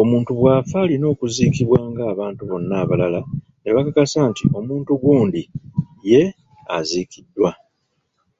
Omuntu 0.00 0.30
bw'afa 0.38 0.76
alina 0.84 1.08
kuziikibwa 1.18 1.78
ng'abantu 1.90 2.42
bonna 2.48 2.78
balaba 2.88 3.20
ne 3.60 3.70
bakakasa 3.76 4.20
nti 4.30 4.44
omuntu 4.58 4.90
gundi 5.02 5.42
ye 6.10 6.22
aziikiddwa. 6.76 7.50